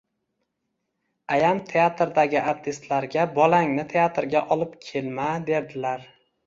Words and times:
Ayam 1.35 1.59
teatridagi 1.73 2.41
artistlarga 2.55 3.29
bolangni 3.39 3.89
teatrga 3.95 4.47
olib 4.57 4.77
kelma, 4.89 5.31
derdilar. 5.53 6.15